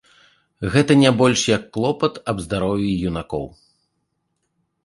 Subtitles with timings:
[0.75, 3.45] Гэта не больш як клопат аб здароўі юнакоў.